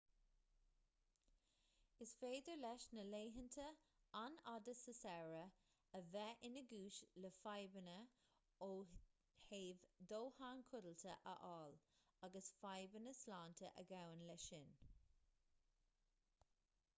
[2.05, 3.65] is féidir leis na laethanta
[4.21, 5.61] an-fhada sa samhradh
[6.01, 7.97] a bheith ina gcúis le fadhbanna
[8.71, 8.73] ó
[9.45, 9.85] thaobh
[10.15, 11.79] dóthain codlata a fháil
[12.29, 14.73] agus fadbhanna sláinte a ghabhann leis sin